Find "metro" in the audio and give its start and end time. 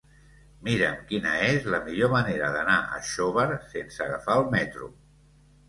4.59-4.93